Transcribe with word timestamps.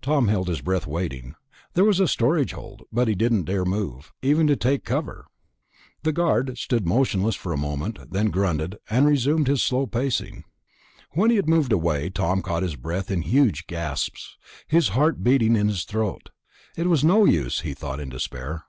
Tom 0.00 0.28
held 0.28 0.48
his 0.48 0.62
breath, 0.62 0.86
waiting. 0.86 1.34
This 1.74 1.84
was 1.84 2.00
a 2.00 2.08
storage 2.08 2.52
hold, 2.54 2.84
but 2.90 3.06
he 3.06 3.14
didn't 3.14 3.44
dare 3.44 3.64
to 3.64 3.68
move, 3.70 4.14
even 4.22 4.46
to 4.46 4.56
take 4.56 4.82
cover. 4.82 5.26
The 6.04 6.12
guard 6.12 6.56
stood 6.56 6.86
motionless 6.88 7.34
for 7.34 7.52
a 7.52 7.58
moment, 7.58 7.98
then 8.10 8.30
grunted, 8.30 8.78
and 8.88 9.04
resumed 9.06 9.46
his 9.46 9.62
slow 9.62 9.86
pacing. 9.86 10.44
When 11.10 11.28
he 11.28 11.36
had 11.36 11.50
moved 11.50 11.74
away 11.74 12.08
Tom 12.08 12.40
caught 12.40 12.62
his 12.62 12.76
breath 12.76 13.10
in 13.10 13.20
huge 13.20 13.66
gasps, 13.66 14.38
his 14.66 14.88
heart 14.96 15.22
beating 15.22 15.54
in 15.54 15.68
his 15.68 15.84
throat. 15.84 16.30
It 16.74 16.86
was 16.86 17.04
no 17.04 17.26
use, 17.26 17.60
he 17.60 17.74
thought 17.74 18.00
in 18.00 18.08
despair. 18.08 18.64